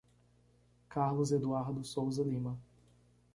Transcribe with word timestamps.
Carlos 0.89 1.31
Eduardo 1.31 1.83
Souza 1.83 2.23
Lima 2.23 2.57